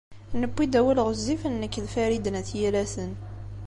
[0.39, 3.11] Newwi-d awal ɣezzifen nekk d Farid n At Yiraten.